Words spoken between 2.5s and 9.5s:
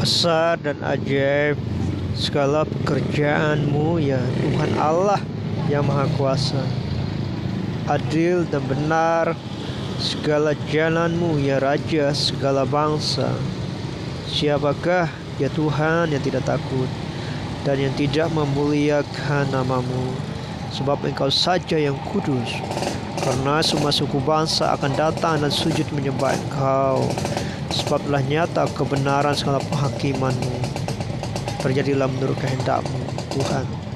pekerjaanmu ya Tuhan Allah yang Maha Kuasa. Adil dan benar